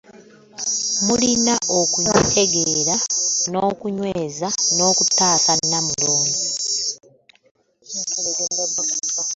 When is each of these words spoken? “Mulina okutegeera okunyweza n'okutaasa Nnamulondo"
“Mulina 1.05 1.53
okutegeera 1.79 2.95
okunyweza 3.69 4.47
n'okutaasa 4.75 5.51
Nnamulondo" 5.59 6.35